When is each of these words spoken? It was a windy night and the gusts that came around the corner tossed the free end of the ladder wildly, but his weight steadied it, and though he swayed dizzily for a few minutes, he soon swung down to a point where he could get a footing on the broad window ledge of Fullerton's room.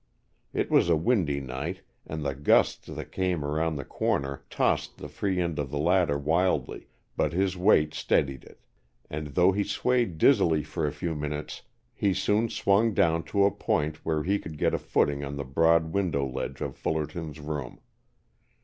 It 0.51 0.71
was 0.71 0.89
a 0.89 0.95
windy 0.95 1.39
night 1.41 1.81
and 2.07 2.25
the 2.25 2.33
gusts 2.33 2.87
that 2.87 3.11
came 3.11 3.45
around 3.45 3.75
the 3.75 3.85
corner 3.85 4.41
tossed 4.49 4.97
the 4.97 5.07
free 5.07 5.39
end 5.39 5.59
of 5.59 5.69
the 5.69 5.77
ladder 5.77 6.17
wildly, 6.17 6.87
but 7.15 7.33
his 7.33 7.55
weight 7.55 7.93
steadied 7.93 8.43
it, 8.43 8.59
and 9.11 9.27
though 9.35 9.51
he 9.51 9.63
swayed 9.63 10.17
dizzily 10.17 10.63
for 10.63 10.87
a 10.87 10.91
few 10.91 11.13
minutes, 11.13 11.61
he 11.93 12.15
soon 12.15 12.49
swung 12.49 12.95
down 12.95 13.21
to 13.25 13.45
a 13.45 13.51
point 13.51 13.97
where 14.03 14.23
he 14.23 14.39
could 14.39 14.57
get 14.57 14.73
a 14.73 14.79
footing 14.79 15.23
on 15.23 15.35
the 15.35 15.45
broad 15.45 15.93
window 15.93 16.25
ledge 16.25 16.61
of 16.61 16.75
Fullerton's 16.75 17.39
room. 17.39 17.79